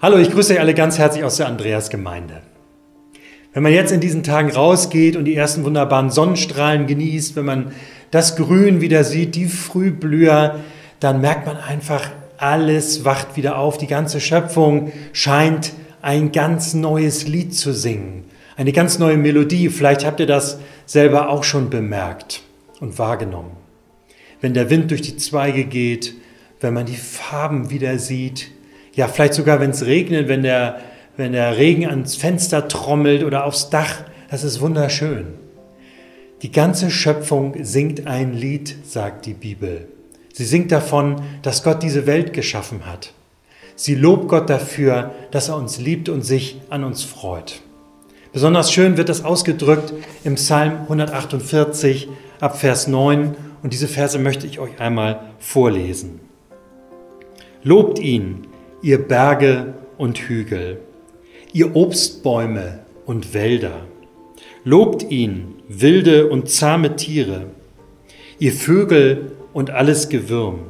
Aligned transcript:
Hallo, 0.00 0.16
ich 0.18 0.30
grüße 0.30 0.52
euch 0.52 0.60
alle 0.60 0.74
ganz 0.74 0.96
herzlich 0.96 1.24
aus 1.24 1.38
der 1.38 1.48
Andreasgemeinde. 1.48 2.42
Wenn 3.52 3.64
man 3.64 3.72
jetzt 3.72 3.90
in 3.90 3.98
diesen 3.98 4.22
Tagen 4.22 4.48
rausgeht 4.48 5.16
und 5.16 5.24
die 5.24 5.34
ersten 5.34 5.64
wunderbaren 5.64 6.10
Sonnenstrahlen 6.10 6.86
genießt, 6.86 7.34
wenn 7.34 7.44
man 7.44 7.72
das 8.12 8.36
Grün 8.36 8.80
wieder 8.80 9.02
sieht, 9.02 9.34
die 9.34 9.46
Frühblüher, 9.46 10.60
dann 11.00 11.20
merkt 11.20 11.46
man 11.46 11.56
einfach, 11.56 12.12
alles 12.36 13.04
wacht 13.04 13.36
wieder 13.36 13.58
auf. 13.58 13.76
Die 13.76 13.88
ganze 13.88 14.20
Schöpfung 14.20 14.92
scheint 15.12 15.72
ein 16.00 16.30
ganz 16.30 16.74
neues 16.74 17.26
Lied 17.26 17.56
zu 17.56 17.72
singen. 17.72 18.22
Eine 18.56 18.70
ganz 18.70 19.00
neue 19.00 19.16
Melodie. 19.16 19.68
Vielleicht 19.68 20.06
habt 20.06 20.20
ihr 20.20 20.26
das 20.26 20.60
selber 20.86 21.28
auch 21.28 21.42
schon 21.42 21.70
bemerkt 21.70 22.42
und 22.78 23.00
wahrgenommen. 23.00 23.56
Wenn 24.40 24.54
der 24.54 24.70
Wind 24.70 24.92
durch 24.92 25.02
die 25.02 25.16
Zweige 25.16 25.64
geht, 25.64 26.14
wenn 26.60 26.72
man 26.72 26.86
die 26.86 26.94
Farben 26.94 27.70
wieder 27.70 27.98
sieht, 27.98 28.52
ja, 28.98 29.06
vielleicht 29.06 29.34
sogar, 29.34 29.60
wenn 29.60 29.70
es 29.70 29.86
regnet, 29.86 30.26
wenn 30.26 30.42
der, 30.42 30.80
wenn 31.16 31.30
der 31.30 31.56
Regen 31.56 31.86
ans 31.86 32.16
Fenster 32.16 32.66
trommelt 32.66 33.22
oder 33.22 33.44
aufs 33.44 33.70
Dach. 33.70 34.02
Das 34.28 34.42
ist 34.42 34.60
wunderschön. 34.60 35.34
Die 36.42 36.50
ganze 36.50 36.90
Schöpfung 36.90 37.54
singt 37.62 38.08
ein 38.08 38.34
Lied, 38.34 38.74
sagt 38.84 39.26
die 39.26 39.34
Bibel. 39.34 39.86
Sie 40.32 40.44
singt 40.44 40.72
davon, 40.72 41.22
dass 41.42 41.62
Gott 41.62 41.84
diese 41.84 42.06
Welt 42.06 42.32
geschaffen 42.32 42.86
hat. 42.86 43.12
Sie 43.76 43.94
lobt 43.94 44.26
Gott 44.26 44.50
dafür, 44.50 45.14
dass 45.30 45.48
er 45.48 45.56
uns 45.56 45.78
liebt 45.78 46.08
und 46.08 46.22
sich 46.22 46.60
an 46.68 46.82
uns 46.82 47.04
freut. 47.04 47.60
Besonders 48.32 48.72
schön 48.72 48.96
wird 48.96 49.08
das 49.08 49.24
ausgedrückt 49.24 49.92
im 50.24 50.34
Psalm 50.34 50.72
148 50.82 52.08
ab 52.40 52.58
Vers 52.58 52.88
9 52.88 53.36
und 53.62 53.72
diese 53.72 53.86
Verse 53.86 54.18
möchte 54.18 54.48
ich 54.48 54.58
euch 54.58 54.80
einmal 54.80 55.20
vorlesen. 55.38 56.18
Lobt 57.62 58.00
ihn, 58.00 58.47
ihr 58.80 58.98
Berge 58.98 59.74
und 59.96 60.18
Hügel, 60.18 60.80
ihr 61.52 61.74
Obstbäume 61.74 62.80
und 63.06 63.34
Wälder. 63.34 63.82
Lobt 64.64 65.10
ihn, 65.10 65.54
wilde 65.68 66.28
und 66.28 66.48
zahme 66.48 66.94
Tiere, 66.96 67.46
ihr 68.38 68.52
Vögel 68.52 69.32
und 69.52 69.70
alles 69.70 70.08
Gewürm. 70.08 70.60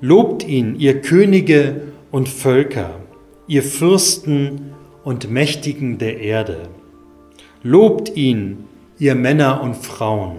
Lobt 0.00 0.46
ihn, 0.46 0.76
ihr 0.78 1.00
Könige 1.00 1.80
und 2.12 2.28
Völker, 2.28 3.00
ihr 3.48 3.62
Fürsten 3.62 4.72
und 5.02 5.30
Mächtigen 5.30 5.98
der 5.98 6.20
Erde. 6.20 6.68
Lobt 7.62 8.16
ihn, 8.16 8.64
ihr 8.98 9.14
Männer 9.14 9.62
und 9.62 9.74
Frauen, 9.74 10.36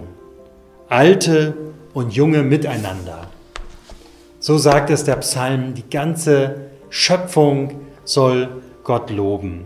alte 0.88 1.54
und 1.92 2.14
junge 2.14 2.42
miteinander. 2.42 3.28
So 4.40 4.56
sagt 4.56 4.88
es 4.90 5.04
der 5.04 5.16
Psalm, 5.16 5.74
die 5.74 5.90
ganze 5.90 6.68
Schöpfung 6.90 7.80
soll 8.04 8.48
Gott 8.84 9.10
loben. 9.10 9.64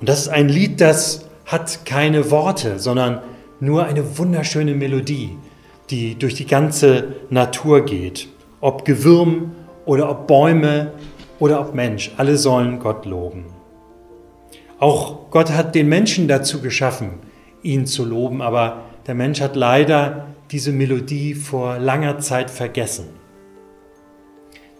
Und 0.00 0.08
das 0.08 0.22
ist 0.22 0.28
ein 0.28 0.48
Lied, 0.48 0.80
das 0.80 1.28
hat 1.46 1.86
keine 1.86 2.30
Worte, 2.30 2.78
sondern 2.78 3.20
nur 3.60 3.84
eine 3.84 4.18
wunderschöne 4.18 4.74
Melodie, 4.74 5.36
die 5.90 6.18
durch 6.18 6.34
die 6.34 6.46
ganze 6.46 7.14
Natur 7.30 7.84
geht. 7.84 8.28
Ob 8.60 8.84
Gewürm 8.84 9.52
oder 9.84 10.10
ob 10.10 10.26
Bäume 10.26 10.92
oder 11.38 11.60
ob 11.60 11.74
Mensch, 11.74 12.12
alle 12.16 12.36
sollen 12.36 12.78
Gott 12.78 13.06
loben. 13.06 13.46
Auch 14.78 15.30
Gott 15.30 15.50
hat 15.50 15.74
den 15.74 15.88
Menschen 15.88 16.28
dazu 16.28 16.60
geschaffen, 16.60 17.10
ihn 17.62 17.86
zu 17.86 18.04
loben, 18.04 18.42
aber 18.42 18.82
der 19.06 19.14
Mensch 19.14 19.40
hat 19.40 19.56
leider 19.56 20.26
diese 20.50 20.72
Melodie 20.72 21.34
vor 21.34 21.78
langer 21.78 22.18
Zeit 22.18 22.50
vergessen. 22.50 23.06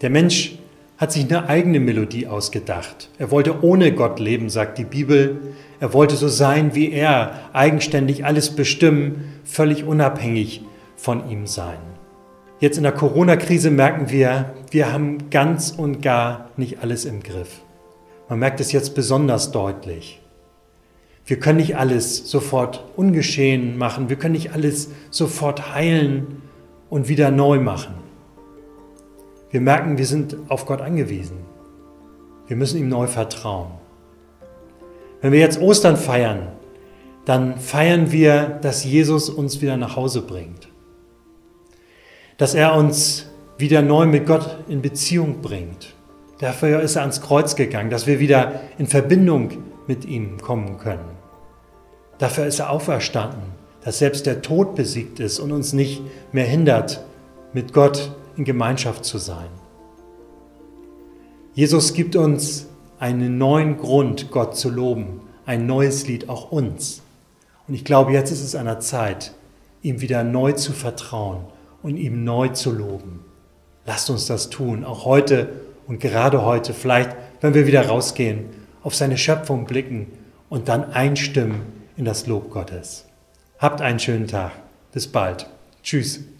Der 0.01 0.09
Mensch 0.09 0.57
hat 0.97 1.11
sich 1.11 1.25
eine 1.25 1.49
eigene 1.49 1.79
Melodie 1.79 2.27
ausgedacht. 2.27 3.09
Er 3.17 3.31
wollte 3.31 3.63
ohne 3.63 3.91
Gott 3.91 4.19
leben, 4.19 4.49
sagt 4.49 4.77
die 4.77 4.85
Bibel. 4.85 5.41
Er 5.79 5.93
wollte 5.93 6.15
so 6.15 6.27
sein 6.27 6.73
wie 6.73 6.91
er, 6.91 7.49
eigenständig 7.53 8.25
alles 8.25 8.55
bestimmen, 8.55 9.33
völlig 9.43 9.83
unabhängig 9.83 10.61
von 10.95 11.29
ihm 11.29 11.47
sein. 11.47 11.79
Jetzt 12.59 12.77
in 12.77 12.83
der 12.83 12.93
Corona-Krise 12.93 13.69
merken 13.69 14.09
wir, 14.09 14.53
wir 14.71 14.93
haben 14.93 15.29
ganz 15.29 15.71
und 15.71 16.01
gar 16.01 16.49
nicht 16.55 16.79
alles 16.81 17.03
im 17.03 17.21
Griff. 17.21 17.61
Man 18.29 18.39
merkt 18.39 18.61
es 18.61 18.71
jetzt 18.71 18.95
besonders 18.95 19.51
deutlich. 19.51 20.21
Wir 21.25 21.39
können 21.39 21.57
nicht 21.57 21.75
alles 21.75 22.29
sofort 22.29 22.85
ungeschehen 22.95 23.77
machen, 23.77 24.09
wir 24.09 24.15
können 24.15 24.33
nicht 24.33 24.53
alles 24.53 24.91
sofort 25.09 25.75
heilen 25.75 26.43
und 26.89 27.09
wieder 27.09 27.31
neu 27.31 27.59
machen. 27.59 28.04
Wir 29.55 29.61
merken, 29.61 29.97
wir 29.97 30.05
sind 30.05 30.35
auf 30.49 30.65
Gott 30.65 30.81
angewiesen. 30.81 31.37
Wir 32.47 32.57
müssen 32.57 32.77
ihm 32.77 32.89
neu 32.89 33.07
vertrauen. 33.07 33.71
Wenn 35.21 35.31
wir 35.31 35.39
jetzt 35.39 35.61
Ostern 35.61 35.95
feiern, 35.95 36.49
dann 37.23 37.57
feiern 37.57 38.11
wir, 38.11 38.59
dass 38.61 38.83
Jesus 38.83 39.29
uns 39.29 39.61
wieder 39.61 39.77
nach 39.77 39.95
Hause 39.95 40.23
bringt. 40.23 40.67
Dass 42.35 42.53
er 42.53 42.75
uns 42.75 43.27
wieder 43.57 43.81
neu 43.81 44.07
mit 44.07 44.25
Gott 44.25 44.57
in 44.67 44.81
Beziehung 44.81 45.39
bringt. 45.41 45.95
Dafür 46.39 46.81
ist 46.81 46.97
er 46.97 47.03
ans 47.03 47.21
Kreuz 47.21 47.55
gegangen, 47.55 47.89
dass 47.89 48.07
wir 48.07 48.19
wieder 48.19 48.59
in 48.77 48.87
Verbindung 48.87 49.51
mit 49.87 50.03
ihm 50.03 50.37
kommen 50.41 50.79
können. 50.79 51.15
Dafür 52.17 52.45
ist 52.45 52.59
er 52.59 52.71
auferstanden, 52.71 53.53
dass 53.85 53.99
selbst 53.99 54.25
der 54.25 54.41
Tod 54.41 54.75
besiegt 54.75 55.21
ist 55.21 55.39
und 55.39 55.53
uns 55.53 55.71
nicht 55.71 56.01
mehr 56.33 56.43
hindert, 56.43 57.05
mit 57.53 57.71
Gott 57.71 58.11
in 58.37 58.43
Gemeinschaft 58.43 59.05
zu 59.05 59.17
sein. 59.17 59.49
Jesus 61.53 61.93
gibt 61.93 62.15
uns 62.15 62.67
einen 62.99 63.37
neuen 63.37 63.77
Grund, 63.77 64.31
Gott 64.31 64.57
zu 64.57 64.69
loben, 64.69 65.21
ein 65.45 65.65
neues 65.65 66.07
Lied, 66.07 66.29
auch 66.29 66.51
uns. 66.51 67.01
Und 67.67 67.73
ich 67.73 67.85
glaube, 67.85 68.11
jetzt 68.11 68.31
ist 68.31 68.43
es 68.43 68.55
an 68.55 68.65
der 68.65 68.79
Zeit, 68.79 69.33
ihm 69.81 70.01
wieder 70.01 70.23
neu 70.23 70.51
zu 70.53 70.73
vertrauen 70.73 71.45
und 71.81 71.97
ihm 71.97 72.23
neu 72.23 72.49
zu 72.49 72.71
loben. 72.71 73.23
Lasst 73.85 74.09
uns 74.09 74.25
das 74.25 74.49
tun, 74.49 74.83
auch 74.83 75.05
heute 75.05 75.49
und 75.87 75.99
gerade 75.99 76.43
heute, 76.43 76.73
vielleicht, 76.73 77.15
wenn 77.41 77.53
wir 77.53 77.67
wieder 77.67 77.87
rausgehen, 77.87 78.45
auf 78.83 78.95
seine 78.95 79.17
Schöpfung 79.17 79.65
blicken 79.65 80.07
und 80.49 80.67
dann 80.67 80.91
einstimmen 80.91 81.61
in 81.95 82.05
das 82.05 82.27
Lob 82.27 82.51
Gottes. 82.51 83.05
Habt 83.59 83.81
einen 83.81 83.99
schönen 83.99 84.27
Tag. 84.27 84.51
Bis 84.91 85.07
bald. 85.07 85.47
Tschüss. 85.83 86.34